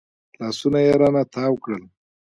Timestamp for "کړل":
1.63-1.83